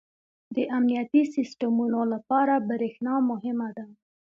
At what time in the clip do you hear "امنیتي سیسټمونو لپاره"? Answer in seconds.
0.77-2.53